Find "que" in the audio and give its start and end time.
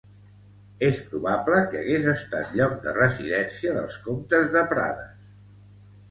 1.73-1.81